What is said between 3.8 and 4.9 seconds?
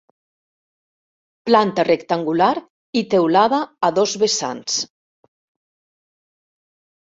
a dos vessants.